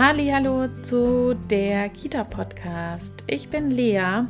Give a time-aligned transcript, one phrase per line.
[0.00, 3.12] Hallo zu der Kita Podcast.
[3.26, 4.26] Ich bin Lea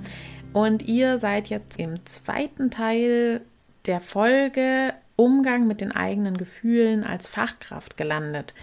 [0.54, 3.42] und ihr seid jetzt im zweiten Teil
[3.84, 8.54] der Folge Umgang mit den eigenen Gefühlen als Fachkraft gelandet.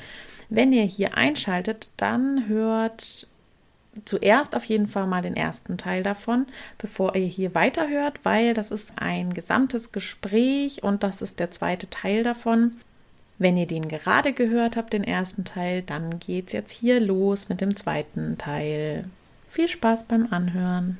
[0.50, 3.28] Wenn ihr hier einschaltet, dann hört
[4.06, 6.48] zuerst auf jeden Fall mal den ersten Teil davon,
[6.80, 11.88] bevor ihr hier weiterhört, weil das ist ein gesamtes Gespräch und das ist der zweite
[11.88, 12.78] Teil davon.
[13.38, 17.59] Wenn ihr den gerade gehört habt, den ersten Teil, dann geht's jetzt hier los mit
[17.59, 19.05] dem zweiten Teil.
[19.50, 20.97] Viel Spaß beim Anhören.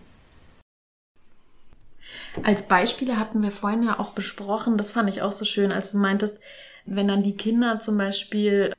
[2.44, 5.92] Als Beispiele hatten wir vorhin ja auch besprochen, das fand ich auch so schön, als
[5.92, 6.38] du meintest,
[6.86, 8.74] wenn dann die Kinder zum Beispiel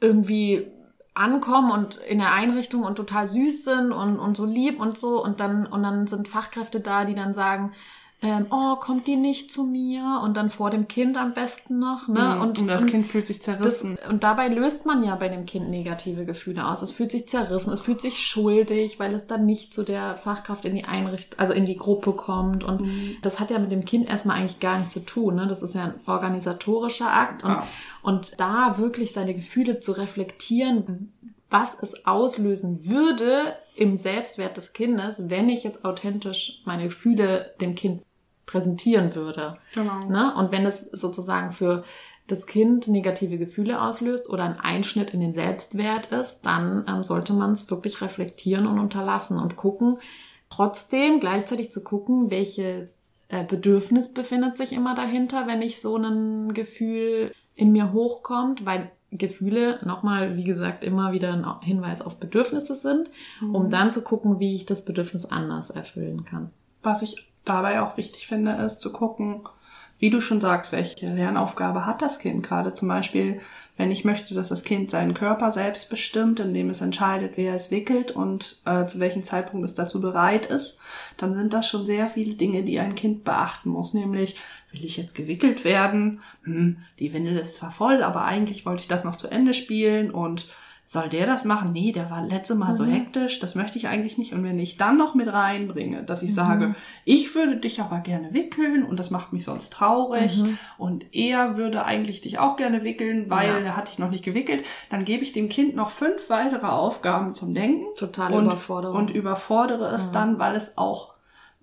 [0.00, 0.66] irgendwie
[1.14, 5.22] ankommen und in der Einrichtung und total süß sind und, und so lieb und so
[5.22, 7.72] und dann, und dann sind Fachkräfte da, die dann sagen,
[8.22, 10.20] ähm, oh, kommt die nicht zu mir?
[10.22, 12.08] Und dann vor dem Kind am besten noch.
[12.08, 12.20] Ne?
[12.20, 12.40] Mhm.
[12.40, 13.98] Und, und das und Kind fühlt sich zerrissen.
[14.00, 16.80] Das, und dabei löst man ja bei dem Kind negative Gefühle aus.
[16.80, 20.64] Es fühlt sich zerrissen, es fühlt sich schuldig, weil es dann nicht zu der Fachkraft
[20.64, 22.64] in die Einrichtung, also in die Gruppe kommt.
[22.64, 23.16] Und mhm.
[23.20, 25.34] das hat ja mit dem Kind erstmal eigentlich gar nichts zu tun.
[25.34, 25.46] Ne?
[25.46, 27.44] Das ist ja ein organisatorischer Akt.
[27.44, 27.66] Und, ah.
[28.02, 31.12] und da wirklich seine Gefühle zu reflektieren,
[31.50, 37.74] was es auslösen würde im Selbstwert des Kindes, wenn ich jetzt authentisch meine Gefühle dem
[37.74, 38.02] Kind
[38.46, 39.56] präsentieren würde.
[39.74, 40.08] Genau.
[40.08, 40.34] Ne?
[40.36, 41.84] Und wenn es sozusagen für
[42.26, 47.32] das Kind negative Gefühle auslöst oder ein Einschnitt in den Selbstwert ist, dann ähm, sollte
[47.34, 49.98] man es wirklich reflektieren und unterlassen und gucken,
[50.48, 56.54] trotzdem gleichzeitig zu gucken, welches äh, Bedürfnis befindet sich immer dahinter, wenn ich so ein
[56.54, 62.74] Gefühl in mir hochkommt, weil Gefühle nochmal, wie gesagt, immer wieder ein Hinweis auf Bedürfnisse
[62.74, 63.10] sind,
[63.40, 63.54] mhm.
[63.54, 66.50] um dann zu gucken, wie ich das Bedürfnis anders erfüllen kann.
[66.82, 69.42] Was ich dabei auch wichtig finde, ist zu gucken,
[69.98, 72.74] wie du schon sagst, welche Lernaufgabe hat das Kind gerade.
[72.74, 73.40] Zum Beispiel,
[73.76, 77.70] wenn ich möchte, dass das Kind seinen Körper selbst bestimmt, indem es entscheidet, wer es
[77.70, 80.78] wickelt und äh, zu welchem Zeitpunkt es dazu bereit ist,
[81.16, 83.94] dann sind das schon sehr viele Dinge, die ein Kind beachten muss.
[83.94, 84.36] Nämlich,
[84.72, 86.20] will ich jetzt gewickelt werden?
[86.42, 90.10] Hm, die Windel ist zwar voll, aber eigentlich wollte ich das noch zu Ende spielen
[90.10, 90.48] und
[90.86, 91.72] soll der das machen?
[91.72, 92.76] Nee, der war letzte Mal mhm.
[92.76, 94.32] so hektisch, das möchte ich eigentlich nicht.
[94.32, 96.34] Und wenn ich dann noch mit reinbringe, dass ich mhm.
[96.34, 96.74] sage,
[97.04, 100.58] ich würde dich aber gerne wickeln und das macht mich sonst traurig mhm.
[100.78, 103.58] und er würde eigentlich dich auch gerne wickeln, weil ja.
[103.58, 107.34] er hat dich noch nicht gewickelt, dann gebe ich dem Kind noch fünf weitere Aufgaben
[107.34, 107.84] zum Denken.
[107.96, 108.96] Total und, Überforderung.
[108.96, 111.14] Und überfordere es dann, weil es auch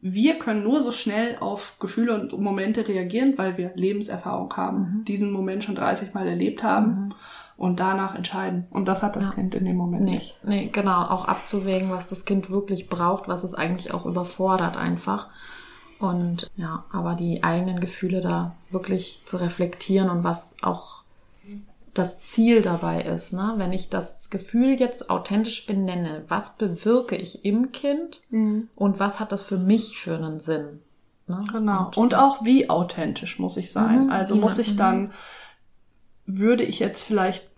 [0.04, 5.06] wir können nur so schnell auf Gefühle und Momente reagieren, weil wir Lebenserfahrung haben, mhm.
[5.06, 6.88] diesen Moment schon 30 Mal erlebt haben.
[6.88, 7.14] Mhm
[7.62, 8.66] und danach entscheiden.
[8.72, 9.32] Und das hat das ja.
[9.34, 10.36] Kind in dem Moment nee, nicht.
[10.44, 11.04] Nee, genau.
[11.04, 15.28] Auch abzuwägen, was das Kind wirklich braucht, was es eigentlich auch überfordert einfach.
[16.00, 21.04] Und ja, aber die eigenen Gefühle da wirklich zu reflektieren und was auch
[21.94, 23.54] das Ziel dabei ist, ne?
[23.58, 28.70] Wenn ich das Gefühl jetzt authentisch benenne, was bewirke ich im Kind mhm.
[28.76, 30.80] und was hat das für mich für einen Sinn?
[31.28, 31.46] Ne?
[31.52, 31.88] Genau.
[31.88, 34.06] Und, und, auch wie authentisch muss ich sein.
[34.06, 35.12] Mhm, also muss ich dann,
[36.26, 37.51] würde ich jetzt vielleicht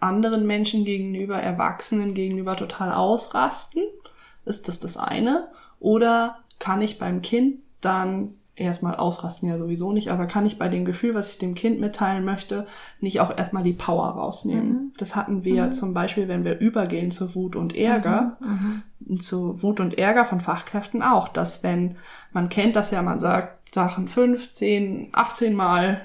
[0.00, 3.82] anderen Menschen gegenüber, Erwachsenen gegenüber total ausrasten?
[4.44, 5.48] Ist das das eine?
[5.78, 10.68] Oder kann ich beim Kind dann erstmal ausrasten ja sowieso nicht, aber kann ich bei
[10.68, 12.66] dem Gefühl, was ich dem Kind mitteilen möchte,
[13.00, 14.68] nicht auch erstmal die Power rausnehmen?
[14.68, 14.92] Mhm.
[14.98, 15.72] Das hatten wir mhm.
[15.72, 18.82] zum Beispiel, wenn wir übergehen zu Wut und Ärger, mhm.
[19.00, 19.20] mhm.
[19.20, 21.96] zu Wut und Ärger von Fachkräften auch, dass wenn
[22.32, 26.02] man kennt das ja, man sagt Sachen 15, 18 Mal,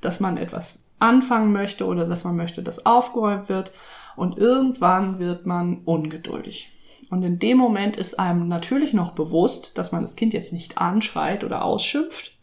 [0.00, 3.72] dass man etwas anfangen möchte oder dass man möchte, dass aufgeräumt wird.
[4.16, 6.72] Und irgendwann wird man ungeduldig.
[7.10, 10.78] Und in dem Moment ist einem natürlich noch bewusst, dass man das Kind jetzt nicht
[10.78, 12.36] anschreit oder ausschimpft.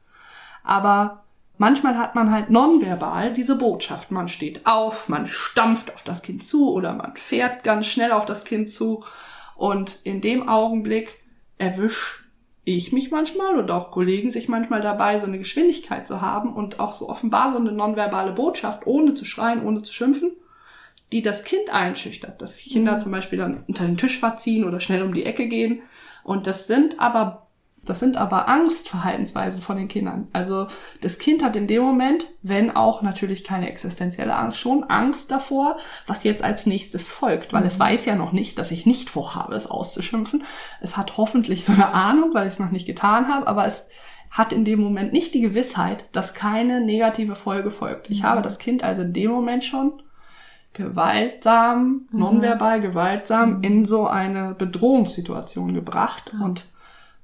[0.64, 1.24] Aber
[1.58, 4.12] manchmal hat man halt nonverbal diese Botschaft.
[4.12, 8.26] Man steht auf, man stampft auf das Kind zu oder man fährt ganz schnell auf
[8.26, 9.04] das Kind zu.
[9.56, 11.22] Und in dem Augenblick
[11.58, 12.27] erwischt
[12.76, 16.82] ich mich manchmal und auch Kollegen sich manchmal dabei, so eine Geschwindigkeit zu haben und
[16.82, 20.34] auch so offenbar so eine nonverbale Botschaft, ohne zu schreien, ohne zu schimpfen,
[21.14, 22.42] die das Kind einschüchtert.
[22.42, 23.00] Dass Kinder mhm.
[23.00, 25.82] zum Beispiel dann unter den Tisch verziehen oder schnell um die Ecke gehen.
[26.26, 27.47] Und das sind aber
[27.88, 30.28] Das sind aber Angstverhaltensweisen von den Kindern.
[30.34, 30.68] Also
[31.02, 35.78] das Kind hat in dem Moment, wenn auch natürlich keine existenzielle Angst, schon Angst davor,
[36.06, 37.68] was jetzt als nächstes folgt, weil mhm.
[37.68, 40.44] es weiß ja noch nicht, dass ich nicht vorhabe, es auszuschimpfen.
[40.82, 43.90] Es hat hoffentlich so eine Ahnung, weil ich es noch nicht getan habe, aber es
[44.30, 48.10] hat in dem Moment nicht die Gewissheit, dass keine negative Folge folgt.
[48.10, 48.28] Ich mhm.
[48.28, 49.94] habe das Kind also in dem Moment schon
[50.74, 52.20] gewaltsam, mhm.
[52.20, 53.64] nonverbal gewaltsam mhm.
[53.64, 56.66] in so eine Bedrohungssituation gebracht und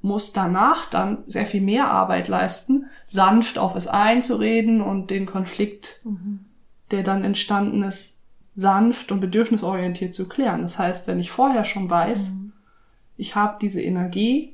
[0.04, 6.02] muss danach dann sehr viel mehr Arbeit leisten, sanft auf es einzureden und den Konflikt,
[6.04, 6.42] mhm.
[6.92, 8.22] der dann entstanden ist,
[8.54, 10.62] sanft und bedürfnisorientiert zu klären.
[10.62, 12.52] Das heißt, wenn ich vorher schon weiß, mhm.
[13.16, 14.54] ich habe diese Energie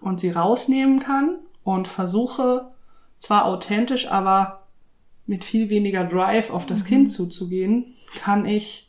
[0.00, 2.70] und sie rausnehmen kann und versuche
[3.18, 4.62] zwar authentisch, aber
[5.26, 6.86] mit viel weniger Drive auf das mhm.
[6.86, 8.83] Kind zuzugehen, kann ich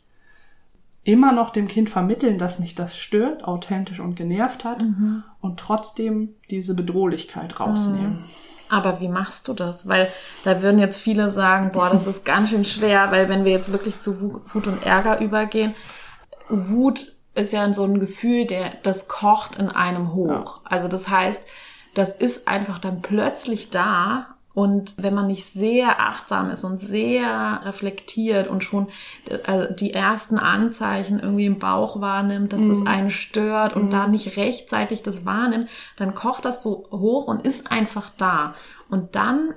[1.06, 5.22] immer noch dem Kind vermitteln, dass mich das stört, authentisch und genervt hat mhm.
[5.40, 8.14] und trotzdem diese Bedrohlichkeit rausnehmen.
[8.14, 8.24] Mhm.
[8.68, 9.86] Aber wie machst du das?
[9.86, 10.10] Weil
[10.42, 13.70] da würden jetzt viele sagen, boah, das ist ganz schön schwer, weil wenn wir jetzt
[13.70, 15.76] wirklich zu Wut und Ärger übergehen,
[16.48, 20.62] Wut ist ja so ein Gefühl, der das kocht in einem hoch.
[20.64, 20.70] Ja.
[20.70, 21.40] Also das heißt,
[21.94, 27.60] das ist einfach dann plötzlich da und wenn man nicht sehr achtsam ist und sehr
[27.66, 28.88] reflektiert und schon
[29.26, 32.68] äh, die ersten Anzeichen irgendwie im Bauch wahrnimmt, dass mm.
[32.70, 33.90] das einen stört und mm.
[33.90, 35.68] da nicht rechtzeitig das wahrnimmt,
[35.98, 38.54] dann kocht das so hoch und ist einfach da.
[38.88, 39.52] Und dann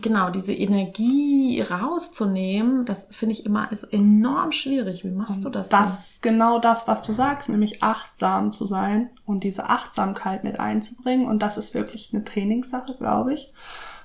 [0.00, 5.04] genau diese Energie rauszunehmen, das finde ich immer ist enorm schwierig.
[5.04, 5.68] Wie machst du das?
[5.68, 10.58] Das ist genau das, was du sagst, nämlich achtsam zu sein und diese Achtsamkeit mit
[10.58, 11.26] einzubringen.
[11.26, 13.52] Und das ist wirklich eine Trainingssache, glaube ich.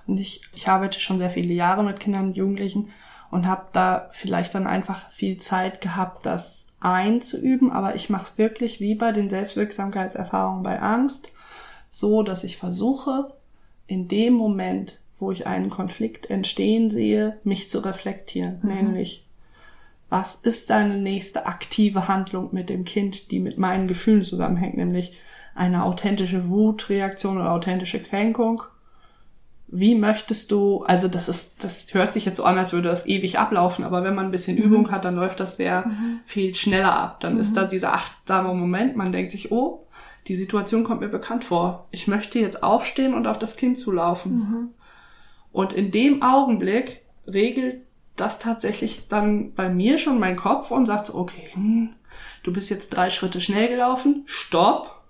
[0.07, 2.89] Und ich, ich arbeite schon sehr viele Jahre mit Kindern und Jugendlichen
[3.31, 7.71] und habe da vielleicht dann einfach viel Zeit gehabt, das einzuüben.
[7.71, 11.31] Aber ich mache es wirklich wie bei den Selbstwirksamkeitserfahrungen bei Angst,
[11.89, 13.33] so dass ich versuche,
[13.87, 18.59] in dem Moment, wo ich einen Konflikt entstehen sehe, mich zu reflektieren.
[18.61, 18.69] Mhm.
[18.69, 19.25] Nämlich,
[20.09, 24.77] was ist deine nächste aktive Handlung mit dem Kind, die mit meinen Gefühlen zusammenhängt?
[24.77, 25.17] Nämlich
[25.55, 28.63] eine authentische Wutreaktion oder authentische Kränkung
[29.75, 33.07] wie möchtest du, also das ist, das hört sich jetzt so an, als würde das
[33.07, 34.63] ewig ablaufen, aber wenn man ein bisschen mhm.
[34.65, 36.19] Übung hat, dann läuft das sehr mhm.
[36.25, 37.21] viel schneller ab.
[37.21, 37.39] Dann mhm.
[37.39, 39.87] ist da dieser achtsame Moment, man denkt sich, oh,
[40.27, 41.87] die Situation kommt mir bekannt vor.
[41.89, 44.35] Ich möchte jetzt aufstehen und auf das Kind zulaufen.
[44.35, 44.69] Mhm.
[45.51, 47.81] Und in dem Augenblick regelt
[48.15, 51.95] das tatsächlich dann bei mir schon mein Kopf und sagt so, okay, hm,
[52.43, 55.01] du bist jetzt drei Schritte schnell gelaufen, stopp,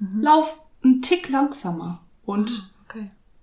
[0.00, 0.20] mhm.
[0.20, 2.71] lauf einen Tick langsamer und ah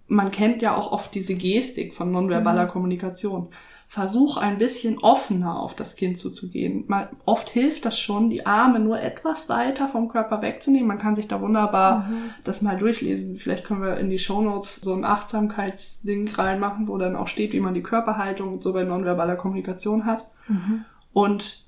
[0.10, 2.70] man kennt ja auch oft diese Gestik von nonverbaler mhm.
[2.70, 3.48] Kommunikation.
[3.88, 6.84] Versuch ein bisschen offener auf das Kind zuzugehen.
[6.88, 10.88] Mal, oft hilft das schon, die Arme nur etwas weiter vom Körper wegzunehmen.
[10.88, 12.30] Man kann sich da wunderbar mhm.
[12.44, 13.36] das mal durchlesen.
[13.36, 17.62] Vielleicht können wir in die Shownotes so ein Achtsamkeitsding reinmachen, wo dann auch steht, wie
[17.62, 20.26] man die Körperhaltung so bei nonverbaler Kommunikation hat.
[20.48, 20.86] Mhm.
[21.12, 21.66] Und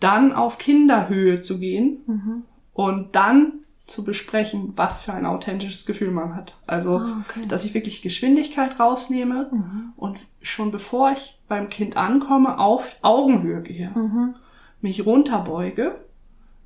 [0.00, 2.42] dann auf Kinderhöhe zu gehen mhm.
[2.74, 6.54] und dann zu besprechen, was für ein authentisches Gefühl man hat.
[6.66, 7.46] Also, ah, okay.
[7.46, 9.92] dass ich wirklich Geschwindigkeit rausnehme mhm.
[9.96, 14.36] und schon bevor ich beim Kind ankomme, auf Augenhöhe gehe, mhm.
[14.80, 15.96] mich runterbeuge,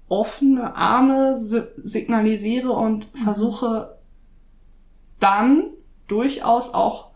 [0.09, 3.19] offene Arme signalisiere und mhm.
[3.19, 3.99] versuche
[5.19, 5.65] dann
[6.07, 7.08] durchaus auch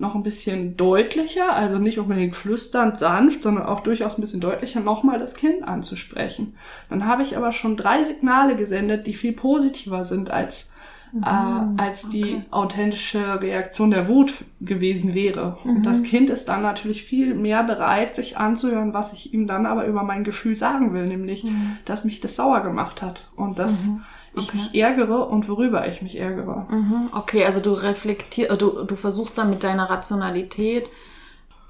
[0.00, 4.80] noch ein bisschen deutlicher, also nicht unbedingt flüsternd, sanft, sondern auch durchaus ein bisschen deutlicher
[4.80, 6.54] nochmal das Kind anzusprechen.
[6.88, 10.72] Dann habe ich aber schon drei Signale gesendet, die viel positiver sind als
[11.12, 12.12] mhm, äh, als okay.
[12.12, 15.58] die authentische Reaktion der Wut gewesen wäre.
[15.64, 15.76] Mhm.
[15.76, 19.66] Und das Kind ist dann natürlich viel mehr bereit, sich anzuhören, was ich ihm dann
[19.66, 21.76] aber über mein Gefühl sagen will, nämlich, mhm.
[21.84, 24.00] dass mich das sauer gemacht hat und dass mhm
[24.34, 24.56] ich okay.
[24.56, 26.66] mich ärgere und worüber ich mich ärgere.
[26.70, 27.08] Mhm.
[27.12, 30.86] Okay, also du reflektierst, äh, du, du versuchst dann mit deiner Rationalität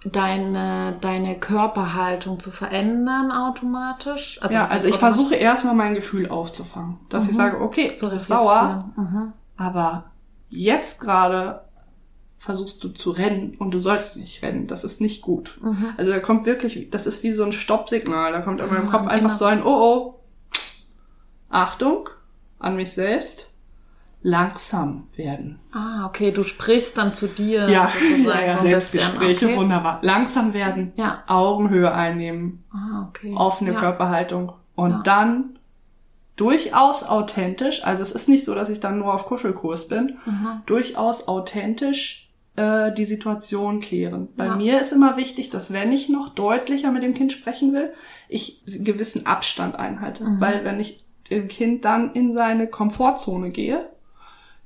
[0.05, 4.39] deine, deine Körperhaltung zu verändern automatisch.
[4.41, 6.99] Also ja, also ich versuche erstmal mein Gefühl aufzufangen.
[7.09, 7.31] Dass mhm.
[7.31, 9.33] ich sage, okay, du bist sauer, mhm.
[9.57, 10.11] aber
[10.49, 11.63] jetzt gerade
[12.39, 14.67] versuchst du zu rennen und du sollst nicht rennen.
[14.67, 15.59] Das ist nicht gut.
[15.63, 15.93] Mhm.
[15.99, 18.33] Also da kommt wirklich, das ist wie so ein Stoppsignal.
[18.33, 19.39] Da kommt in meinem Kopf einfach genau.
[19.39, 20.21] so ein, oh oh,
[21.51, 22.09] Achtung,
[22.61, 23.51] an mich selbst
[24.23, 25.59] langsam werden.
[25.73, 27.69] Ah, okay, du sprichst dann zu dir.
[27.69, 27.91] Ja,
[28.25, 29.57] ja, ja so Selbstgespräche, okay.
[29.57, 29.99] wunderbar.
[30.03, 31.25] Langsam werden, ja.
[31.27, 33.35] Augenhöhe einnehmen, ah, okay.
[33.35, 33.81] offene ja.
[33.81, 35.03] Körperhaltung und ja.
[35.05, 35.59] dann
[36.37, 40.63] durchaus authentisch, also es ist nicht so, dass ich dann nur auf Kuschelkurs bin, mhm.
[40.65, 44.29] durchaus authentisch äh, die Situation klären.
[44.37, 47.93] Bei mir ist immer wichtig, dass wenn ich noch deutlicher mit dem Kind sprechen will,
[48.29, 50.25] ich gewissen Abstand einhalte.
[50.25, 50.41] Mhm.
[50.41, 51.05] Weil wenn ich
[51.49, 53.89] Kind dann in seine Komfortzone gehe,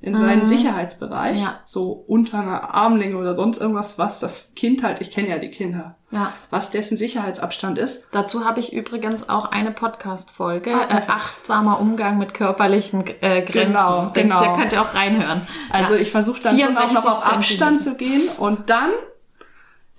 [0.01, 1.59] in seinen Sicherheitsbereich, ja.
[1.65, 5.49] so unter einer Armlänge oder sonst irgendwas, was das Kind halt, ich kenne ja die
[5.49, 6.31] Kinder, ja.
[6.51, 8.09] was dessen Sicherheitsabstand ist.
[8.11, 13.73] Dazu habe ich übrigens auch eine Podcast-Folge, ah, äh, achtsamer Umgang mit körperlichen äh, Grenzen.
[13.73, 14.39] Genau, genau.
[14.39, 15.47] Da könnt ihr auch reinhören.
[15.71, 16.01] Also ja.
[16.01, 18.91] ich versuche dann schon auch noch auf Abstand zu gehen und dann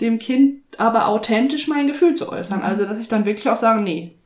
[0.00, 2.60] dem Kind aber authentisch mein Gefühl zu äußern.
[2.60, 2.64] Mhm.
[2.64, 4.16] Also dass ich dann wirklich auch sage, nee,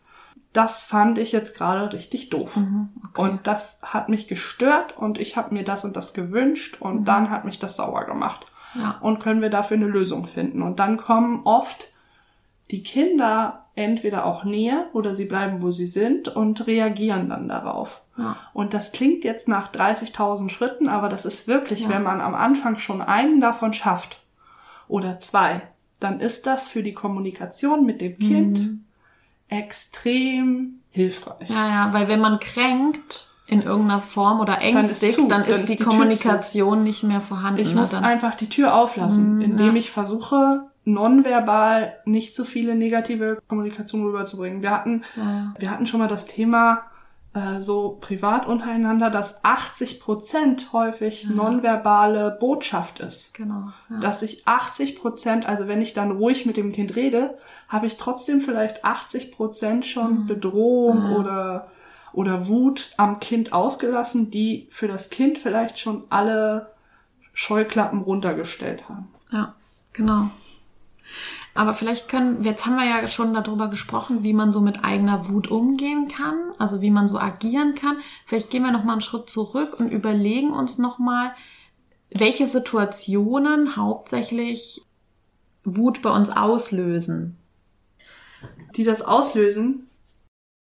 [0.53, 2.57] das fand ich jetzt gerade richtig doof.
[2.57, 3.21] Mhm, okay.
[3.21, 7.05] Und das hat mich gestört und ich habe mir das und das gewünscht und mhm.
[7.05, 8.47] dann hat mich das sauer gemacht.
[8.75, 8.99] Ja.
[9.01, 10.63] Und können wir dafür eine Lösung finden.
[10.63, 11.89] Und dann kommen oft
[12.71, 18.03] die Kinder entweder auch näher oder sie bleiben, wo sie sind und reagieren dann darauf.
[18.17, 18.37] Ja.
[18.53, 21.89] Und das klingt jetzt nach 30.000 Schritten, aber das ist wirklich, ja.
[21.89, 24.23] wenn man am Anfang schon einen davon schafft
[24.89, 25.63] oder zwei,
[26.01, 28.85] dann ist das für die Kommunikation mit dem Kind mhm
[29.51, 31.49] extrem hilfreich.
[31.49, 35.49] Ja, ja, weil wenn man kränkt in irgendeiner Form oder ängstigt, dann ist, dann ist,
[35.51, 37.61] dann ist die, die, Kommunikation nicht mehr vorhanden.
[37.61, 38.05] Ich muss dann.
[38.05, 39.75] einfach die Tür auflassen, mm, indem ja.
[39.75, 44.63] ich versuche, nonverbal nicht so viele negative Kommunikation rüberzubringen.
[44.63, 45.53] Wir hatten, ja.
[45.59, 46.83] wir hatten schon mal das Thema,
[47.33, 51.31] äh, so privat untereinander, dass 80 Prozent häufig ja.
[51.31, 53.35] nonverbale Botschaft ist.
[53.35, 53.73] Genau.
[53.89, 54.01] Ja.
[54.01, 57.97] Dass ich 80 Prozent, also wenn ich dann ruhig mit dem Kind rede, habe ich
[57.97, 60.27] trotzdem vielleicht 80 Prozent schon mhm.
[60.27, 61.17] Bedrohung ja.
[61.17, 61.71] oder
[62.13, 66.73] oder Wut am Kind ausgelassen, die für das Kind vielleicht schon alle
[67.33, 69.09] Scheuklappen runtergestellt haben.
[69.31, 69.55] Ja,
[69.93, 70.31] genau.
[71.55, 75.29] Aber vielleicht können, jetzt haben wir ja schon darüber gesprochen, wie man so mit eigener
[75.29, 77.99] Wut umgehen kann, also wie man so agieren kann.
[78.27, 81.35] Vielleicht gehen wir nochmal einen Schritt zurück und überlegen uns nochmal,
[82.11, 84.83] welche Situationen hauptsächlich
[85.65, 87.37] Wut bei uns auslösen.
[88.77, 89.89] Die das auslösen,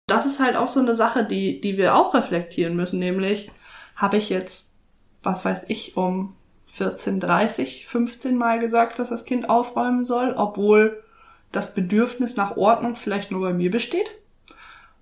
[0.07, 3.51] das ist halt auch so eine Sache, die, die wir auch reflektieren müssen, nämlich
[3.95, 4.73] habe ich jetzt,
[5.21, 6.36] was weiß ich, um
[6.77, 11.03] 14, 30, 15 Mal gesagt, dass das Kind aufräumen soll, obwohl
[11.51, 14.09] das Bedürfnis nach Ordnung vielleicht nur bei mir besteht?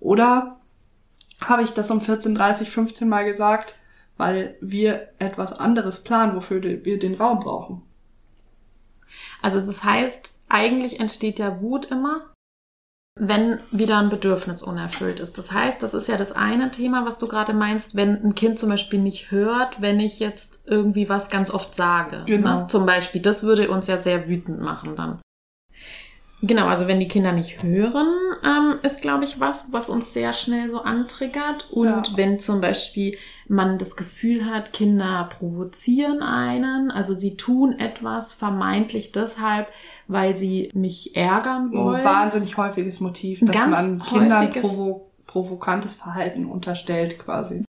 [0.00, 0.58] Oder
[1.40, 3.74] habe ich das um 14, 30, 15 Mal gesagt,
[4.16, 7.82] weil wir etwas anderes planen, wofür wir den Raum brauchen?
[9.42, 12.30] Also das heißt, eigentlich entsteht ja Wut immer,
[13.18, 15.38] wenn wieder ein Bedürfnis unerfüllt ist.
[15.38, 18.58] Das heißt, das ist ja das eine Thema, was du gerade meinst, wenn ein Kind
[18.58, 22.22] zum Beispiel nicht hört, wenn ich jetzt irgendwie was ganz oft sage.
[22.26, 22.60] Genau.
[22.60, 22.66] Ne?
[22.68, 25.18] Zum Beispiel, das würde uns ja sehr wütend machen dann.
[26.46, 28.08] Genau, also wenn die Kinder nicht hören,
[28.44, 31.70] ähm, ist, glaube ich, was, was uns sehr schnell so antriggert.
[31.70, 32.02] Und ja.
[32.16, 33.16] wenn zum Beispiel
[33.48, 39.68] man das Gefühl hat, Kinder provozieren einen, also sie tun etwas vermeintlich deshalb,
[40.08, 42.00] weil sie mich ärgern wollen.
[42.00, 47.65] Ein wahnsinnig häufiges Motiv, dass Ganz man Kindern provo provokantes Verhalten unterstellt quasi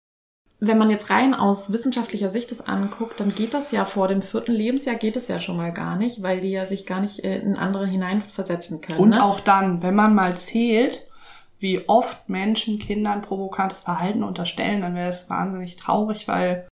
[0.63, 4.21] wenn man jetzt rein aus wissenschaftlicher Sicht das anguckt, dann geht das ja vor dem
[4.21, 7.23] vierten Lebensjahr geht es ja schon mal gar nicht, weil die ja sich gar nicht
[7.23, 8.99] äh, in andere hineinversetzen können.
[8.99, 9.23] Und ne?
[9.23, 11.09] auch dann, wenn man mal zählt,
[11.57, 16.67] wie oft Menschen Kindern provokantes Verhalten unterstellen, dann wäre es wahnsinnig traurig, weil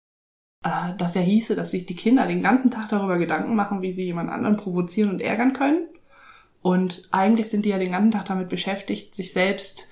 [0.64, 3.94] äh, das ja hieße, dass sich die Kinder den ganzen Tag darüber Gedanken machen, wie
[3.94, 5.88] sie jemand anderen provozieren und ärgern können.
[6.64, 9.88] Und eigentlich sind die ja den ganzen Tag damit beschäftigt, sich selbst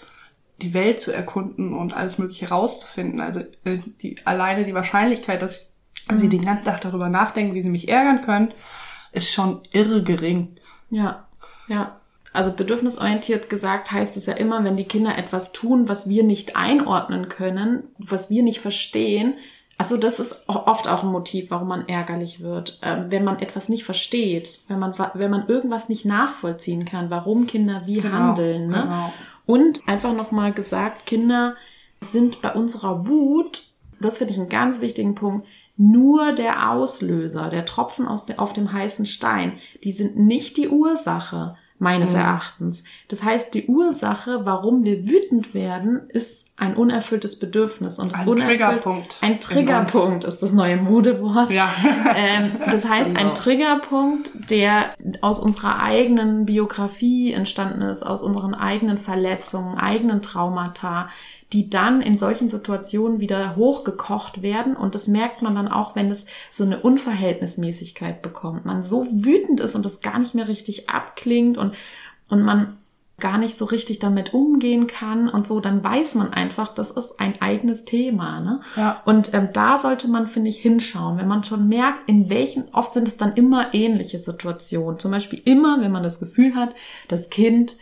[0.63, 3.21] die Welt zu erkunden und alles Mögliche rauszufinden.
[3.21, 5.69] Also äh, die, alleine die Wahrscheinlichkeit, dass
[6.09, 6.17] mhm.
[6.17, 8.53] sie den ganzen Tag darüber nachdenken, wie sie mich ärgern können,
[9.11, 10.57] ist schon irre gering.
[10.89, 11.27] Ja,
[11.67, 11.99] ja.
[12.33, 16.55] Also bedürfnisorientiert gesagt heißt es ja immer, wenn die Kinder etwas tun, was wir nicht
[16.55, 19.35] einordnen können, was wir nicht verstehen.
[19.77, 23.69] Also das ist oft auch ein Motiv, warum man ärgerlich wird, ähm, wenn man etwas
[23.69, 28.67] nicht versteht, wenn man wenn man irgendwas nicht nachvollziehen kann, warum Kinder wie genau, handeln.
[28.67, 28.81] Ne?
[28.81, 29.13] Genau.
[29.45, 31.55] Und einfach nochmal gesagt, Kinder
[32.01, 33.67] sind bei unserer Wut,
[33.99, 38.53] das finde ich einen ganz wichtigen Punkt, nur der Auslöser, der Tropfen aus de, auf
[38.53, 39.53] dem heißen Stein.
[39.83, 42.17] Die sind nicht die Ursache meines mhm.
[42.17, 42.83] Erachtens.
[43.07, 47.97] Das heißt, die Ursache, warum wir wütend werden, ist ein unerfülltes Bedürfnis.
[47.97, 49.17] Und das ein Triggerpunkt.
[49.21, 51.51] Ein Triggerpunkt ist das neue Modewort.
[51.51, 51.73] Ja.
[52.15, 53.19] ähm, das heißt, genau.
[53.19, 61.09] ein Triggerpunkt, der aus unserer eigenen Biografie entstanden ist, aus unseren eigenen Verletzungen, eigenen Traumata,
[61.53, 64.75] die dann in solchen Situationen wieder hochgekocht werden.
[64.75, 68.63] Und das merkt man dann auch, wenn es so eine Unverhältnismäßigkeit bekommt.
[68.63, 71.73] Man so wütend ist und das gar nicht mehr richtig abklingt und,
[72.29, 72.77] und man
[73.19, 77.19] gar nicht so richtig damit umgehen kann und so, dann weiß man einfach, das ist
[77.19, 78.39] ein eigenes Thema.
[78.39, 78.61] Ne?
[78.75, 79.01] Ja.
[79.05, 82.93] Und ähm, da sollte man, finde ich, hinschauen, wenn man schon merkt, in welchen, oft
[82.93, 84.99] sind es dann immer ähnliche Situationen.
[84.99, 86.73] Zum Beispiel immer, wenn man das Gefühl hat,
[87.07, 87.77] das Kind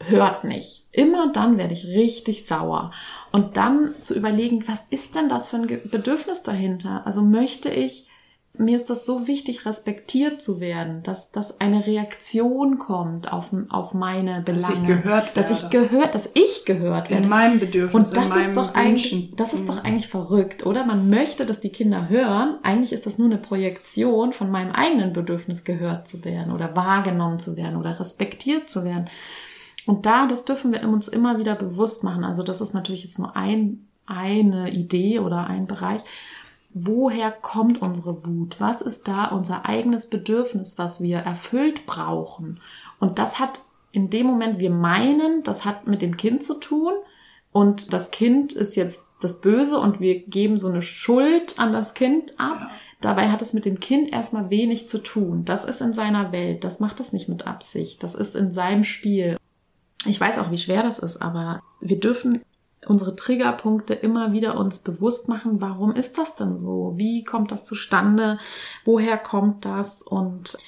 [0.00, 0.86] hört nicht.
[0.92, 2.92] Immer dann werde ich richtig sauer.
[3.32, 7.02] Und dann zu überlegen, was ist denn das für ein Bedürfnis dahinter?
[7.04, 8.07] Also möchte ich
[8.58, 13.94] mir ist das so wichtig, respektiert zu werden, dass, dass eine Reaktion kommt auf, auf
[13.94, 14.62] meine Belange.
[14.62, 15.48] Dass ich gehört werde.
[15.48, 17.22] Dass ich gehört, dass ich gehört werde.
[17.22, 20.66] In meinem Bedürfnis, Und das in meinem ist doch eigentlich, das ist doch eigentlich verrückt,
[20.66, 20.84] oder?
[20.84, 22.58] Man möchte, dass die Kinder hören.
[22.62, 27.38] Eigentlich ist das nur eine Projektion von meinem eigenen Bedürfnis, gehört zu werden oder wahrgenommen
[27.38, 29.08] zu werden oder respektiert zu werden.
[29.86, 32.24] Und da, das dürfen wir uns immer wieder bewusst machen.
[32.24, 36.02] Also das ist natürlich jetzt nur ein, eine Idee oder ein Bereich
[36.70, 38.56] woher kommt unsere Wut?
[38.58, 42.60] Was ist da unser eigenes Bedürfnis, was wir erfüllt brauchen?
[43.00, 43.60] Und das hat
[43.92, 46.92] in dem Moment, wir meinen, das hat mit dem Kind zu tun
[47.52, 51.94] und das Kind ist jetzt das Böse und wir geben so eine Schuld an das
[51.94, 52.58] Kind ab.
[52.60, 52.70] Ja.
[53.00, 55.44] Dabei hat es mit dem Kind erstmal wenig zu tun.
[55.44, 56.64] Das ist in seiner Welt.
[56.64, 58.02] Das macht es nicht mit Absicht.
[58.02, 59.36] Das ist in seinem Spiel.
[60.04, 62.42] Ich weiß auch, wie schwer das ist, aber wir dürfen
[62.86, 66.94] unsere Triggerpunkte immer wieder uns bewusst machen, warum ist das denn so?
[66.96, 68.38] Wie kommt das zustande?
[68.84, 70.02] Woher kommt das?
[70.02, 70.58] Und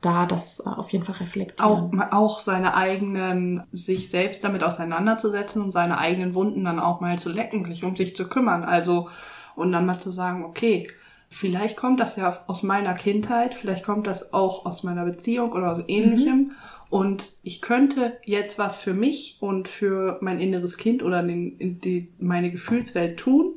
[0.00, 2.00] da das auf jeden Fall reflektieren.
[2.00, 7.18] Auch, auch seine eigenen, sich selbst damit auseinanderzusetzen und seine eigenen Wunden dann auch mal
[7.18, 8.62] zu lecken, sich um sich zu kümmern.
[8.62, 9.08] Also,
[9.56, 10.88] und dann mal zu sagen, okay,
[11.28, 15.72] vielleicht kommt das ja aus meiner Kindheit, vielleicht kommt das auch aus meiner Beziehung oder
[15.72, 16.38] aus ähnlichem.
[16.38, 16.52] Mhm.
[16.90, 22.08] Und ich könnte jetzt was für mich und für mein inneres Kind oder den, die,
[22.18, 23.54] meine Gefühlswelt tun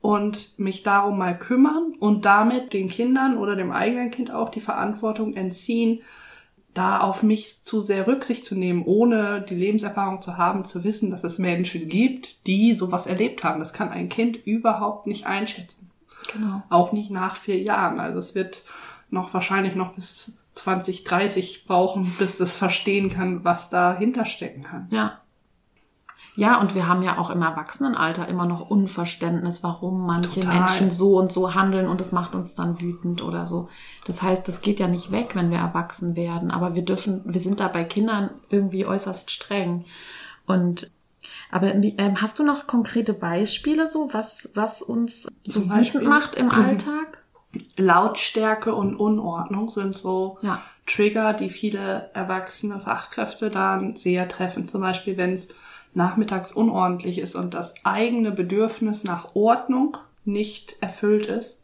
[0.00, 4.60] und mich darum mal kümmern und damit den Kindern oder dem eigenen Kind auch die
[4.60, 6.00] Verantwortung entziehen,
[6.74, 11.10] da auf mich zu sehr Rücksicht zu nehmen, ohne die Lebenserfahrung zu haben, zu wissen,
[11.10, 13.60] dass es Menschen gibt, die sowas erlebt haben.
[13.60, 15.85] Das kann ein Kind überhaupt nicht einschätzen.
[16.32, 16.62] Genau.
[16.70, 18.00] Auch nicht nach vier Jahren.
[18.00, 18.64] Also es wird
[19.10, 24.88] noch wahrscheinlich noch bis 20, 30 brauchen, bis das verstehen kann, was dahinter stecken kann.
[24.90, 25.20] Ja.
[26.34, 30.60] Ja, und wir haben ja auch im Erwachsenenalter immer noch Unverständnis, warum manche Total.
[30.60, 33.70] Menschen so und so handeln und es macht uns dann wütend oder so.
[34.06, 37.40] Das heißt, das geht ja nicht weg, wenn wir erwachsen werden, aber wir dürfen, wir
[37.40, 39.86] sind da bei Kindern irgendwie äußerst streng.
[40.46, 40.90] Und
[41.50, 46.46] aber ähm, hast du noch konkrete Beispiele so, was, was uns so wütend macht im
[46.46, 46.52] mhm.
[46.52, 47.18] Alltag?
[47.76, 50.60] Lautstärke und Unordnung sind so ja.
[50.86, 54.68] Trigger, die viele erwachsene Fachkräfte dann sehr treffen.
[54.68, 55.48] Zum Beispiel, wenn es
[55.94, 61.58] nachmittags unordentlich ist und das eigene Bedürfnis nach Ordnung nicht erfüllt ist,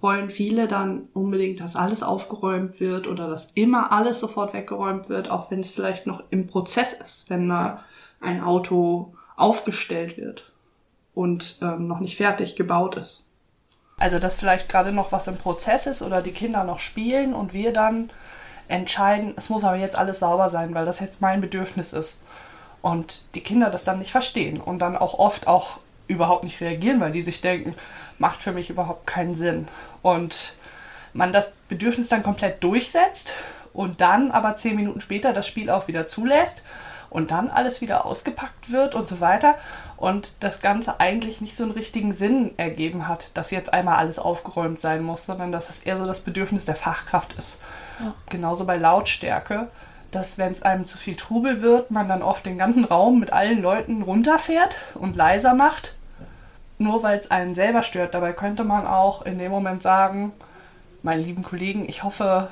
[0.00, 5.30] wollen viele dann unbedingt, dass alles aufgeräumt wird oder dass immer alles sofort weggeräumt wird,
[5.30, 7.82] auch wenn es vielleicht noch im Prozess ist, wenn mal
[8.20, 10.50] ein Auto aufgestellt wird
[11.14, 13.24] und ähm, noch nicht fertig gebaut ist.
[13.98, 17.52] Also, dass vielleicht gerade noch was im Prozess ist oder die Kinder noch spielen und
[17.52, 18.10] wir dann
[18.68, 22.20] entscheiden, es muss aber jetzt alles sauber sein, weil das jetzt mein Bedürfnis ist.
[22.80, 27.00] Und die Kinder das dann nicht verstehen und dann auch oft auch überhaupt nicht reagieren,
[27.00, 27.74] weil die sich denken,
[28.18, 29.66] macht für mich überhaupt keinen Sinn.
[30.02, 30.54] Und
[31.12, 33.34] man das Bedürfnis dann komplett durchsetzt
[33.72, 36.62] und dann aber zehn Minuten später das Spiel auch wieder zulässt
[37.10, 39.54] und dann alles wieder ausgepackt wird und so weiter
[39.96, 44.18] und das Ganze eigentlich nicht so einen richtigen Sinn ergeben hat, dass jetzt einmal alles
[44.18, 47.58] aufgeräumt sein muss, sondern dass es eher so das Bedürfnis der Fachkraft ist.
[48.00, 48.14] Ja.
[48.30, 49.68] Genauso bei Lautstärke,
[50.10, 53.32] dass wenn es einem zu viel Trubel wird, man dann oft den ganzen Raum mit
[53.32, 55.94] allen Leuten runterfährt und leiser macht,
[56.78, 58.14] nur weil es einen selber stört.
[58.14, 60.32] Dabei könnte man auch in dem Moment sagen,
[61.02, 62.48] meine lieben Kollegen, ich hoffe,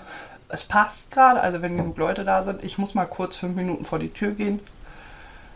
[0.48, 3.84] es passt gerade, also wenn genug Leute da sind, ich muss mal kurz fünf Minuten
[3.84, 4.60] vor die Tür gehen.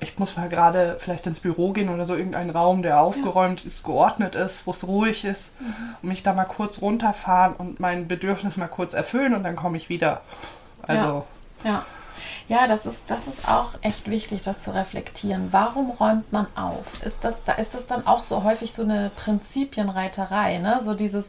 [0.03, 3.85] Ich muss mal gerade vielleicht ins Büro gehen oder so, irgendeinen Raum, der aufgeräumt ist,
[3.85, 5.75] geordnet ist, wo es ruhig ist, mhm.
[6.03, 9.77] und mich da mal kurz runterfahren und mein Bedürfnis mal kurz erfüllen und dann komme
[9.77, 10.23] ich wieder.
[10.83, 11.27] Also.
[11.65, 11.71] Ja.
[11.71, 11.87] ja.
[12.49, 15.49] Ja, das ist, das ist auch echt wichtig, das zu reflektieren.
[15.53, 16.85] Warum räumt man auf?
[17.05, 20.81] Ist das, da ist das dann auch so häufig so eine Prinzipienreiterei, ne?
[20.85, 21.27] So dieses,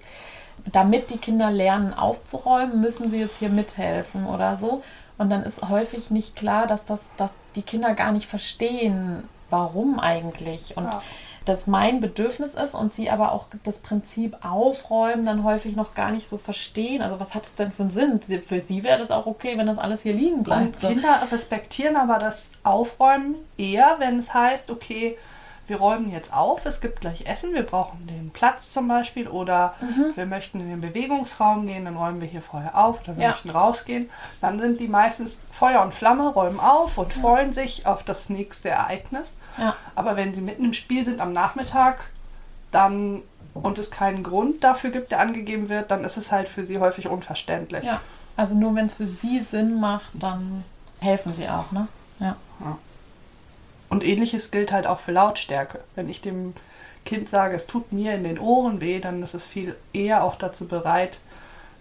[0.71, 4.83] damit die Kinder lernen aufzuräumen, müssen sie jetzt hier mithelfen oder so.
[5.17, 9.99] Und dann ist häufig nicht klar, dass, das, dass die Kinder gar nicht verstehen, warum
[9.99, 10.77] eigentlich.
[10.77, 11.01] Und ja.
[11.45, 16.11] das mein Bedürfnis ist und sie aber auch das Prinzip aufräumen dann häufig noch gar
[16.11, 17.01] nicht so verstehen.
[17.01, 18.19] Also was hat es denn für einen Sinn?
[18.21, 20.83] Für sie wäre das auch okay, wenn das alles hier liegen bleibt.
[20.83, 25.17] Und Kinder respektieren aber das Aufräumen eher, wenn es heißt, okay,
[25.67, 29.73] wir räumen jetzt auf, es gibt gleich Essen, wir brauchen den Platz zum Beispiel oder
[29.79, 30.15] mhm.
[30.15, 33.29] wir möchten in den Bewegungsraum gehen, dann räumen wir hier vorher auf oder wir ja.
[33.29, 34.09] möchten rausgehen.
[34.41, 37.21] Dann sind die meistens Feuer und Flamme, räumen auf und ja.
[37.21, 39.37] freuen sich auf das nächste Ereignis.
[39.57, 39.75] Ja.
[39.95, 42.05] Aber wenn sie mitten im Spiel sind am Nachmittag,
[42.71, 43.21] dann
[43.53, 46.79] und es keinen Grund dafür gibt, der angegeben wird, dann ist es halt für sie
[46.79, 47.83] häufig unverständlich.
[47.83, 47.99] Ja,
[48.37, 50.63] also nur wenn es für sie Sinn macht, dann
[50.99, 51.87] helfen sie auch, ne?
[52.19, 52.35] Ja.
[52.59, 52.77] ja.
[53.91, 55.81] Und ähnliches gilt halt auch für Lautstärke.
[55.95, 56.53] Wenn ich dem
[57.03, 60.37] Kind sage, es tut mir in den Ohren weh, dann ist es viel eher auch
[60.37, 61.19] dazu bereit,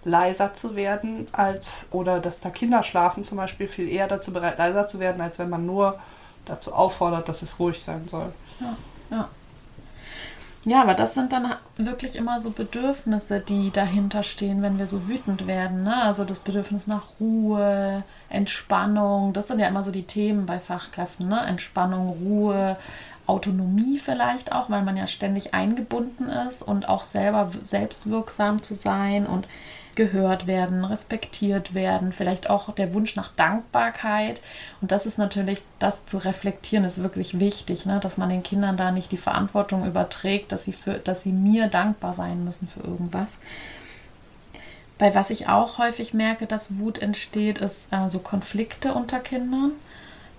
[0.02, 4.58] leiser zu werden, als oder dass da Kinder schlafen zum Beispiel viel eher dazu bereit,
[4.58, 6.00] leiser zu werden, als wenn man nur
[6.46, 8.32] dazu auffordert, dass es ruhig sein soll.
[8.58, 8.76] Ja,
[9.12, 9.28] ja.
[10.64, 15.08] Ja, aber das sind dann wirklich immer so Bedürfnisse, die dahinter stehen, wenn wir so
[15.08, 15.84] wütend werden.
[15.84, 16.02] Ne?
[16.02, 21.28] Also das Bedürfnis nach Ruhe, Entspannung, das sind ja immer so die Themen bei Fachkräften.
[21.28, 21.40] Ne?
[21.46, 22.76] Entspannung, Ruhe,
[23.26, 29.26] Autonomie vielleicht auch, weil man ja ständig eingebunden ist und auch selber selbstwirksam zu sein
[29.26, 29.46] und
[30.00, 34.40] gehört werden, respektiert werden, vielleicht auch der Wunsch nach Dankbarkeit.
[34.80, 38.00] Und das ist natürlich, das zu reflektieren, ist wirklich wichtig, ne?
[38.02, 41.66] dass man den Kindern da nicht die Verantwortung überträgt, dass sie, für, dass sie mir
[41.66, 43.28] dankbar sein müssen für irgendwas.
[44.96, 49.72] Bei was ich auch häufig merke, dass Wut entsteht, ist äh, so Konflikte unter Kindern,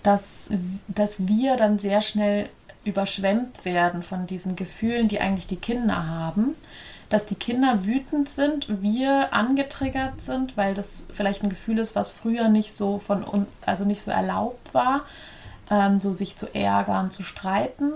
[0.01, 0.49] dass,
[0.87, 2.49] dass wir dann sehr schnell
[2.83, 6.55] überschwemmt werden von diesen Gefühlen, die eigentlich die Kinder haben
[7.11, 12.09] dass die Kinder wütend sind, wir angetriggert sind, weil das vielleicht ein Gefühl ist, was
[12.09, 15.01] früher nicht so von also nicht so erlaubt war,
[15.69, 17.91] ähm, so sich zu ärgern, zu streiten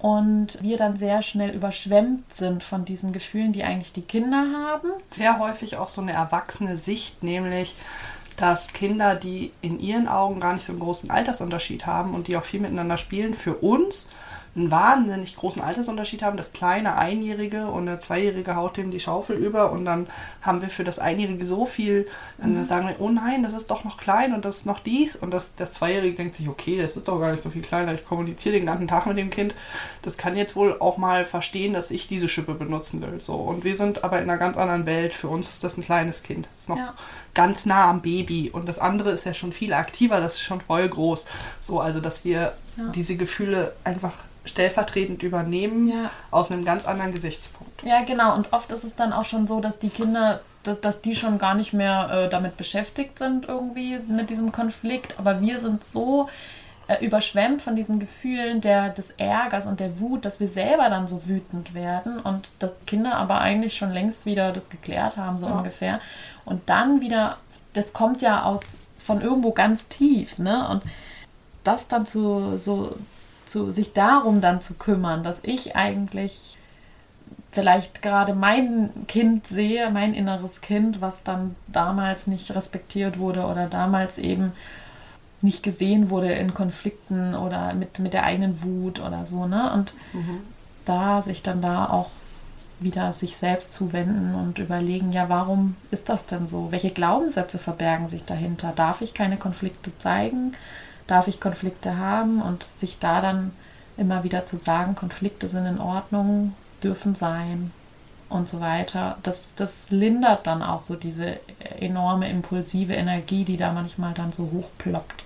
[0.00, 4.90] und wir dann sehr schnell überschwemmt sind von diesen Gefühlen, die eigentlich die Kinder haben.
[5.10, 7.76] Sehr häufig auch so eine erwachsene Sicht, nämlich
[8.36, 12.36] dass Kinder, die in ihren Augen gar nicht so einen großen Altersunterschied haben und die
[12.36, 14.08] auch viel miteinander spielen, für uns
[14.56, 16.36] einen wahnsinnig großen Altersunterschied haben.
[16.36, 20.06] Das kleine Einjährige und der Zweijährige haut dem die Schaufel über und dann
[20.40, 22.64] haben wir für das Einjährige so viel, dann mhm.
[22.64, 25.30] sagen wir, oh nein, das ist doch noch klein und das ist noch dies und
[25.32, 28.04] das, das Zweijährige denkt sich, okay, das ist doch gar nicht so viel kleiner, ich
[28.06, 29.54] kommuniziere den ganzen Tag mit dem Kind,
[30.02, 33.20] das kann jetzt wohl auch mal verstehen, dass ich diese Schippe benutzen will.
[33.20, 33.34] So.
[33.34, 36.22] Und wir sind aber in einer ganz anderen Welt, für uns ist das ein kleines
[36.22, 36.94] Kind, das ist noch ja.
[37.34, 40.62] ganz nah am Baby und das andere ist ja schon viel aktiver, das ist schon
[40.62, 41.26] voll groß.
[41.60, 42.88] So, also dass wir ja.
[42.94, 44.12] diese Gefühle einfach
[44.46, 46.10] stellvertretend übernehmen ja.
[46.30, 47.82] aus einem ganz anderen Gesichtspunkt.
[47.84, 48.34] Ja, genau.
[48.34, 51.38] Und oft ist es dann auch schon so, dass die Kinder, dass, dass die schon
[51.38, 55.18] gar nicht mehr äh, damit beschäftigt sind, irgendwie mit diesem Konflikt.
[55.18, 56.28] Aber wir sind so
[56.88, 61.08] äh, überschwemmt von diesen Gefühlen der, des Ärgers und der Wut, dass wir selber dann
[61.08, 65.46] so wütend werden und dass Kinder aber eigentlich schon längst wieder das geklärt haben, so
[65.46, 65.52] ja.
[65.52, 66.00] ungefähr.
[66.44, 67.38] Und dann wieder,
[67.72, 70.68] das kommt ja aus von irgendwo ganz tief, ne?
[70.68, 70.82] Und
[71.64, 72.96] das dann zu so
[73.46, 76.56] zu, sich darum dann zu kümmern, dass ich eigentlich
[77.50, 83.66] vielleicht gerade mein Kind sehe, mein inneres Kind, was dann damals nicht respektiert wurde oder
[83.66, 84.52] damals eben
[85.40, 89.72] nicht gesehen wurde in Konflikten oder mit, mit der eigenen Wut oder so, ne?
[89.72, 90.40] Und mhm.
[90.84, 92.10] da sich dann da auch
[92.78, 96.72] wieder sich selbst zuwenden und überlegen, ja, warum ist das denn so?
[96.72, 98.72] Welche Glaubenssätze verbergen sich dahinter?
[98.76, 100.52] Darf ich keine Konflikte zeigen?
[101.06, 103.52] Darf ich Konflikte haben und sich da dann
[103.96, 107.70] immer wieder zu sagen, Konflikte sind in Ordnung, dürfen sein
[108.28, 109.18] und so weiter.
[109.22, 111.38] Das, das lindert dann auch so diese
[111.78, 115.24] enorme impulsive Energie, die da manchmal dann so hochploppt.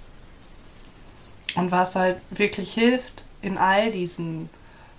[1.56, 4.48] Und was halt wirklich hilft in all diesen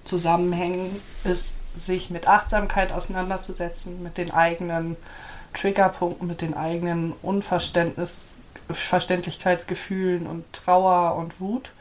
[0.03, 4.97] Zusammenhängen, ist, sich mit Achtsamkeit auseinanderzusetzen, mit den eigenen
[5.53, 8.30] Triggerpunkten, mit den eigenen Unverständnis
[8.73, 11.71] Verständlichkeitsgefühlen und Trauer und Wut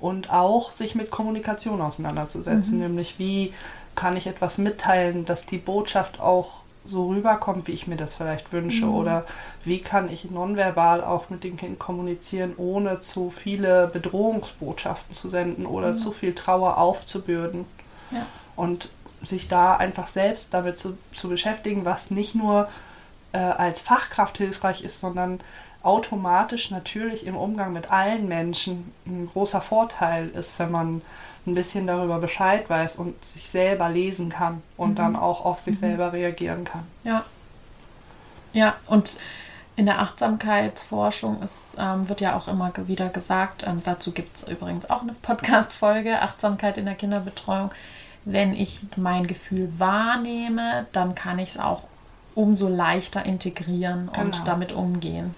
[0.00, 2.82] und auch sich mit Kommunikation auseinanderzusetzen, mhm.
[2.82, 3.54] nämlich wie
[3.94, 8.52] kann ich etwas mitteilen, dass die Botschaft auch so rüberkommt, wie ich mir das vielleicht
[8.52, 8.94] wünsche mhm.
[8.94, 9.24] oder
[9.64, 15.66] wie kann ich nonverbal auch mit dem Kind kommunizieren, ohne zu viele Bedrohungsbotschaften zu senden
[15.66, 15.98] oder mhm.
[15.98, 17.64] zu viel Trauer aufzubürden.
[18.10, 18.26] Ja.
[18.56, 18.88] Und
[19.22, 22.68] sich da einfach selbst damit zu, zu beschäftigen, was nicht nur
[23.32, 25.40] äh, als Fachkraft hilfreich ist, sondern
[25.82, 31.02] automatisch natürlich im Umgang mit allen Menschen ein großer Vorteil ist, wenn man
[31.46, 34.96] ein bisschen darüber Bescheid weiß und sich selber lesen kann und mhm.
[34.96, 35.80] dann auch auf sich mhm.
[35.80, 36.86] selber reagieren kann.
[37.04, 37.24] Ja.
[38.52, 39.18] Ja, und
[39.74, 44.42] in der Achtsamkeitsforschung ist, ähm, wird ja auch immer wieder gesagt, ähm, dazu gibt es
[44.42, 47.70] übrigens auch eine Podcast-Folge, Achtsamkeit in der Kinderbetreuung.
[48.24, 51.84] Wenn ich mein Gefühl wahrnehme, dann kann ich es auch
[52.34, 54.26] umso leichter integrieren genau.
[54.26, 55.34] und damit umgehen.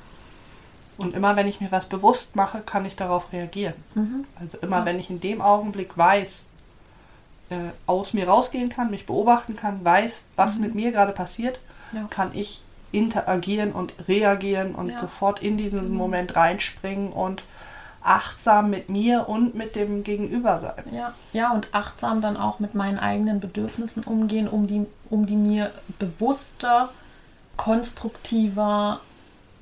[0.97, 3.75] Und immer wenn ich mir was bewusst mache, kann ich darauf reagieren.
[3.95, 4.25] Mhm.
[4.39, 4.85] Also immer ja.
[4.85, 6.45] wenn ich in dem Augenblick weiß,
[7.51, 10.63] äh, aus mir rausgehen kann, mich beobachten kann, weiß, was mhm.
[10.63, 11.59] mit mir gerade passiert,
[11.93, 12.07] ja.
[12.11, 14.99] kann ich interagieren und reagieren und ja.
[15.01, 15.97] sofort in diesen mhm.
[15.97, 17.43] Moment reinspringen und
[18.03, 20.85] achtsam mit mir und mit dem Gegenüber sein.
[20.93, 25.37] Ja, ja, und achtsam dann auch mit meinen eigenen Bedürfnissen umgehen, um die, um die
[25.37, 26.91] mir bewusster,
[27.57, 29.01] konstruktiver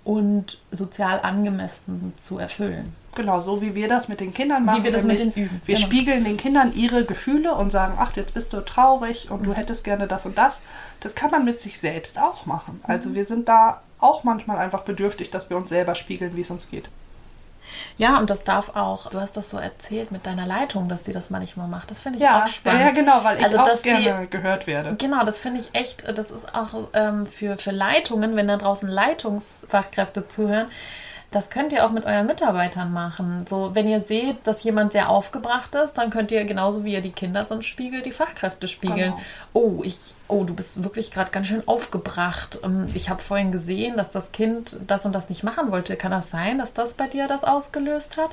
[0.05, 2.93] und sozial angemessen zu erfüllen.
[3.15, 4.81] Genau, so wie wir das mit den Kindern machen.
[4.81, 5.61] Wie wir das mit den üben.
[5.67, 5.87] Wir genau.
[5.87, 9.85] spiegeln den Kindern ihre Gefühle und sagen, ach, jetzt bist du traurig und du hättest
[9.85, 10.63] gerne das und das.
[11.01, 12.81] Das kann man mit sich selbst auch machen.
[12.85, 16.51] Also wir sind da auch manchmal einfach bedürftig, dass wir uns selber spiegeln, wie es
[16.51, 16.89] uns geht.
[17.99, 21.13] Ja, und das darf auch, du hast das so erzählt mit deiner Leitung, dass die
[21.13, 21.91] das manchmal macht.
[21.91, 22.81] Das finde ich Ja, auch spannend.
[22.83, 24.97] ja, genau, weil ich Also, auch dass die- gerne gehört werde.
[24.99, 28.89] Genau, das finde ich echt, das ist auch ähm, für, für Leitungen, wenn da draußen
[28.89, 30.67] Leitungsfachkräfte zuhören,
[31.33, 33.47] das könnt ihr auch mit euren Mitarbeitern machen.
[33.49, 37.01] So, wenn ihr seht, dass jemand sehr aufgebracht ist, dann könnt ihr genauso wie ihr
[37.01, 39.13] die Kinder sind spiegelt, die Fachkräfte spiegeln.
[39.13, 39.21] Genau.
[39.53, 42.61] Oh, ich, oh, du bist wirklich gerade ganz schön aufgebracht.
[42.63, 45.97] Ähm, Ich habe vorhin gesehen, dass das Kind das und das nicht machen wollte.
[45.97, 48.31] Kann das sein, dass das bei dir das ausgelöst hat?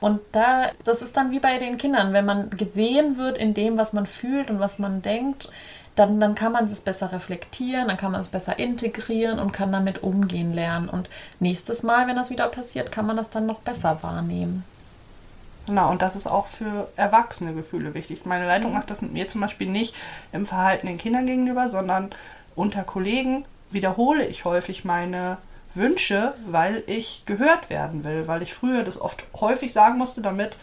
[0.00, 3.76] Und da, das ist dann wie bei den Kindern, wenn man gesehen wird in dem,
[3.76, 5.50] was man fühlt und was man denkt,
[5.98, 9.72] dann, dann kann man es besser reflektieren, dann kann man es besser integrieren und kann
[9.72, 10.88] damit umgehen lernen.
[10.88, 11.08] Und
[11.40, 14.64] nächstes Mal, wenn das wieder passiert, kann man das dann noch besser wahrnehmen.
[15.66, 18.24] Genau, und das ist auch für erwachsene Gefühle wichtig.
[18.24, 19.94] Meine Leitung macht das mit mir zum Beispiel nicht
[20.32, 22.10] im Verhalten den Kindern gegenüber, sondern
[22.54, 25.36] unter Kollegen wiederhole ich häufig meine
[25.74, 30.56] Wünsche, weil ich gehört werden will, weil ich früher das oft häufig sagen musste, damit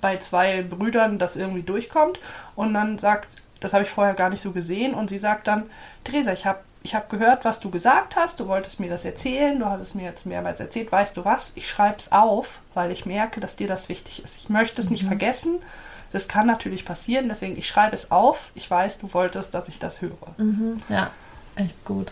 [0.00, 2.18] bei zwei Brüdern das irgendwie durchkommt.
[2.54, 5.70] Und dann sagt, das habe ich vorher gar nicht so gesehen, und sie sagt dann,
[6.04, 9.58] Theresa, ich habe ich hab gehört, was du gesagt hast, du wolltest mir das erzählen,
[9.58, 12.90] du hast es mir jetzt mehrmals erzählt, weißt du was, ich schreibe es auf, weil
[12.90, 14.38] ich merke, dass dir das wichtig ist.
[14.38, 15.58] Ich möchte es nicht vergessen,
[16.12, 19.78] das kann natürlich passieren, deswegen ich schreibe es auf, ich weiß, du wolltest, dass ich
[19.78, 20.34] das höre.
[20.88, 21.10] Ja,
[21.54, 22.10] echt gut.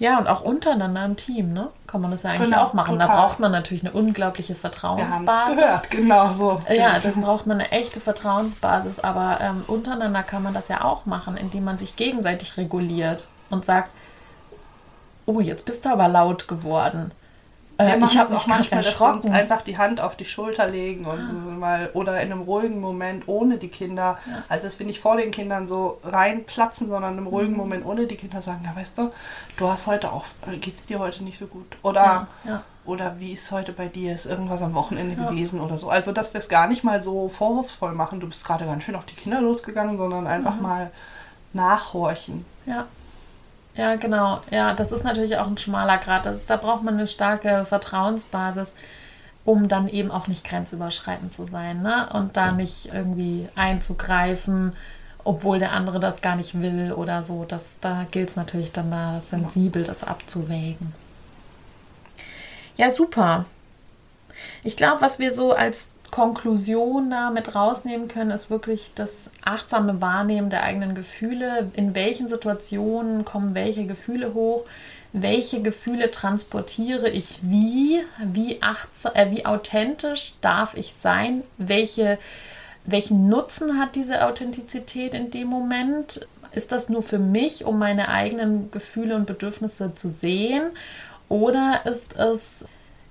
[0.00, 1.68] Ja, und auch untereinander im Team, ne?
[1.88, 2.98] Kann man das ja eigentlich Genau, auch machen.
[3.00, 3.20] Da total.
[3.20, 5.56] braucht man natürlich eine unglaubliche Wir Vertrauensbasis.
[5.58, 6.60] gehört, genau so.
[6.68, 11.04] Ja, das braucht man eine echte Vertrauensbasis, aber ähm, untereinander kann man das ja auch
[11.06, 13.90] machen, indem man sich gegenseitig reguliert und sagt,
[15.26, 17.10] oh, jetzt bist du aber laut geworden.
[17.80, 19.32] Wir Äh, ich habe mich manchmal, dass wir uns erschrocken.
[19.32, 23.56] einfach die Hand auf die Schulter legen und mal oder in einem ruhigen Moment ohne
[23.56, 24.18] die Kinder.
[24.48, 27.56] Also dass wir nicht vor den Kindern so reinplatzen, sondern in einem ruhigen Mhm.
[27.58, 29.12] Moment ohne die Kinder sagen, ja weißt du,
[29.58, 30.24] du hast heute auch,
[30.60, 31.76] geht es dir heute nicht so gut?
[31.82, 32.62] Oder Ja, ja.
[32.84, 34.12] oder wie ist heute bei dir?
[34.14, 35.88] Ist irgendwas am Wochenende gewesen oder so?
[35.88, 38.96] Also dass wir es gar nicht mal so vorwurfsvoll machen, du bist gerade ganz schön
[38.96, 40.62] auf die Kinder losgegangen, sondern einfach Mhm.
[40.62, 40.90] mal
[41.52, 42.44] nachhorchen.
[42.66, 42.86] Ja.
[43.78, 44.40] Ja, genau.
[44.50, 46.26] Ja, das ist natürlich auch ein schmaler Grad.
[46.26, 48.72] Das, da braucht man eine starke Vertrauensbasis,
[49.44, 52.08] um dann eben auch nicht grenzüberschreitend zu sein ne?
[52.12, 54.72] und da nicht irgendwie einzugreifen,
[55.22, 57.44] obwohl der andere das gar nicht will oder so.
[57.46, 60.92] Das, da gilt es natürlich dann da sensibel, das abzuwägen.
[62.76, 63.44] Ja, super.
[64.64, 70.00] Ich glaube, was wir so als Konklusion da mit rausnehmen können, ist wirklich das achtsame
[70.00, 71.70] Wahrnehmen der eigenen Gefühle.
[71.74, 74.64] In welchen Situationen kommen welche Gefühle hoch?
[75.12, 78.00] Welche Gefühle transportiere ich wie?
[78.22, 81.42] Wie, achtsam, äh, wie authentisch darf ich sein?
[81.56, 82.18] Welche,
[82.84, 86.26] welchen Nutzen hat diese Authentizität in dem Moment?
[86.52, 90.70] Ist das nur für mich, um meine eigenen Gefühle und Bedürfnisse zu sehen?
[91.28, 92.64] Oder ist es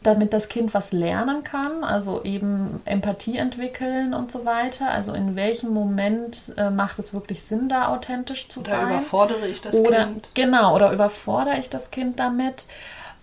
[0.08, 4.90] damit das Kind was lernen kann, also eben Empathie entwickeln und so weiter.
[4.90, 8.90] Also in welchem Moment äh, macht es wirklich Sinn, da authentisch zu Oder sein?
[8.90, 10.30] überfordere ich das oder Kind?
[10.34, 12.66] genau, oder überfordere ich das Kind damit?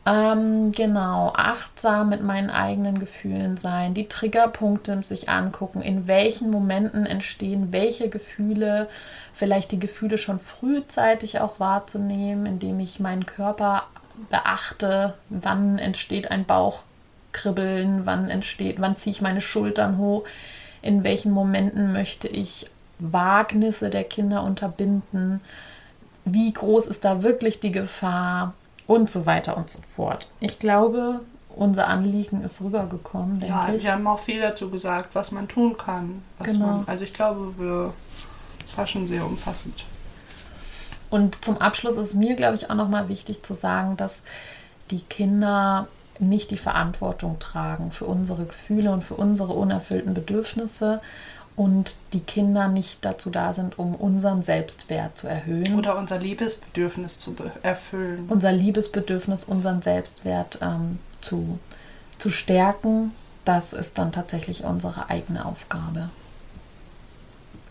[0.07, 7.07] Ähm, genau, achtsam mit meinen eigenen Gefühlen sein, die Triggerpunkte sich angucken, in welchen Momenten
[7.07, 8.89] entstehen welche Gefühle,
[9.33, 13.85] vielleicht die Gefühle schon frühzeitig auch wahrzunehmen, indem ich meinen Körper
[14.31, 20.25] beachte, wann entsteht ein Bauchkribbeln, wann entsteht, wann ziehe ich meine Schultern hoch,
[20.83, 22.67] in welchen Momenten möchte ich
[22.99, 25.41] Wagnisse der Kinder unterbinden,
[26.25, 28.55] wie groß ist da wirklich die Gefahr
[28.87, 30.29] und so weiter und so fort.
[30.41, 33.83] Ich glaube, unser Anliegen ist rübergekommen, denke Ja, ich.
[33.85, 36.23] wir haben auch viel dazu gesagt, was man tun kann.
[36.39, 36.67] Was Genau.
[36.67, 37.93] man, also ich glaube, wir,
[38.77, 39.85] war schon sehr umfassend.
[41.15, 44.23] Und zum Abschluss ist mir, glaube ich, auch nochmal wichtig zu sagen, dass
[44.91, 45.87] die Kinder
[46.19, 51.01] nicht die Verantwortung tragen für unsere Gefühle und für unsere unerfüllten Bedürfnisse
[51.55, 55.79] und die Kinder nicht dazu da sind, um unseren Selbstwert zu erhöhen.
[55.79, 58.27] Oder unser Liebesbedürfnis zu erfüllen.
[58.29, 61.61] unser Liebesbedürfnis, unseren Selbstwert ähm, zu,
[62.19, 63.13] zu stärken,
[63.45, 66.11] das ist dann tatsächlich unsere eigene Aufgabe.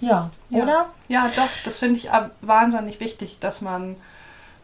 [0.03, 0.63] Ja, Ja.
[0.63, 0.85] oder?
[1.07, 2.09] Ja, doch, das finde ich
[2.41, 3.95] wahnsinnig wichtig, dass man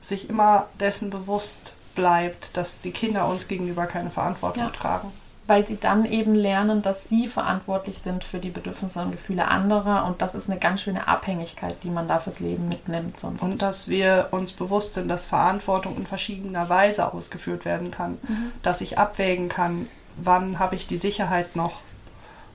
[0.01, 4.69] sich immer dessen bewusst bleibt, dass die Kinder uns gegenüber keine Verantwortung Ja.
[4.69, 5.11] tragen.
[5.47, 10.05] Weil sie dann eben lernen, dass sie verantwortlich sind für die Bedürfnisse und Gefühle anderer
[10.05, 13.41] und das ist eine ganz schöne Abhängigkeit, die man da fürs Leben mitnimmt sonst.
[13.41, 18.19] Und dass wir uns bewusst sind, dass Verantwortung in verschiedener Weise ausgeführt werden kann.
[18.61, 21.79] Dass ich abwägen kann, wann habe ich die Sicherheit noch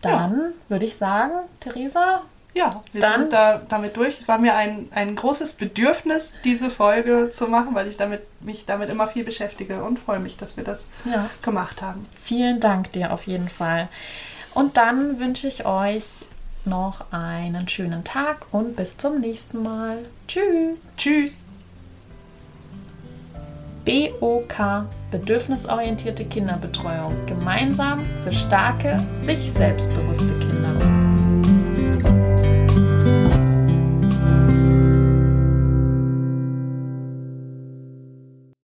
[0.00, 0.48] dann ja.
[0.68, 2.22] würde ich sagen, Theresa.
[2.54, 4.20] Ja, wir dann, sind da damit durch.
[4.20, 8.66] Es war mir ein, ein großes Bedürfnis, diese Folge zu machen, weil ich damit, mich
[8.66, 11.30] damit immer viel beschäftige und freue mich, dass wir das ja.
[11.40, 12.06] gemacht haben.
[12.22, 13.88] Vielen Dank dir auf jeden Fall.
[14.54, 16.04] Und dann wünsche ich euch
[16.64, 19.98] noch einen schönen Tag und bis zum nächsten Mal.
[20.28, 20.92] Tschüss.
[20.96, 21.42] Tschüss.
[23.84, 27.14] BOK Bedürfnisorientierte Kinderbetreuung.
[27.26, 31.01] Gemeinsam für starke, sich selbstbewusste Kinder.